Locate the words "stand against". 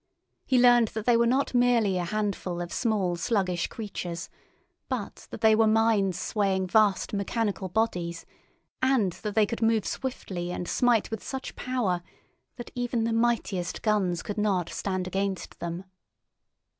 14.69-15.59